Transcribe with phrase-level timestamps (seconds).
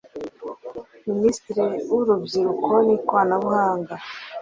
[1.11, 3.95] Minisitri w’Urubyiruko n’Ikorabuhanga